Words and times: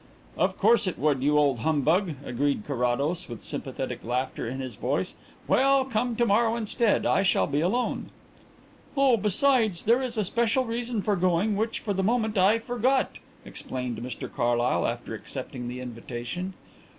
"Of 0.35 0.57
course 0.57 0.87
it 0.87 0.97
would, 0.97 1.21
you 1.21 1.37
old 1.37 1.59
humbug," 1.59 2.13
agreed 2.25 2.65
Carrados, 2.65 3.29
with 3.29 3.43
sympathetic 3.43 4.03
laughter 4.03 4.49
in 4.49 4.59
his 4.59 4.73
voice. 4.73 5.13
"Well, 5.47 5.85
come 5.85 6.15
to 6.15 6.25
morrow 6.25 6.55
instead. 6.55 7.05
I 7.05 7.21
shall 7.21 7.45
be 7.45 7.61
alone." 7.61 8.09
"Oh, 8.97 9.15
besides, 9.15 9.83
there 9.83 10.01
is 10.01 10.17
a 10.17 10.23
special 10.23 10.65
reason 10.65 11.03
for 11.03 11.15
going, 11.15 11.55
which 11.55 11.81
for 11.81 11.93
the 11.93 12.01
moment 12.01 12.35
I 12.35 12.57
forgot," 12.57 13.19
explained 13.45 13.99
Mr 13.99 14.27
Carlyle, 14.27 14.87
after 14.87 15.13
accepting 15.13 15.67
the 15.67 15.79
invitation. 15.81 16.55